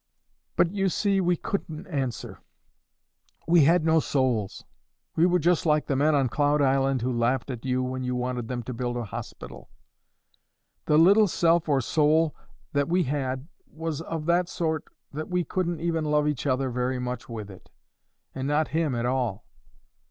[0.55, 2.39] But, you see, we couldn't answer;
[3.47, 4.65] we had no souls.
[5.15, 8.15] We were just like the men on Cloud Island who laughed at you when you
[8.15, 9.69] wanted them to build a hospital.
[10.87, 12.35] The little self or soul
[12.73, 16.97] that we had was of that sort that we couldn't even love each other very
[16.97, 17.69] much with it,
[18.33, 19.45] and not Him at all.